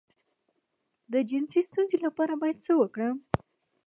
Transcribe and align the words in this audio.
د 1.11 1.13
جنسي 1.29 1.61
ستونزې 1.69 1.97
لپاره 2.05 2.33
باید 2.41 2.57
څه 2.65 2.71
وکړم؟ 2.81 3.17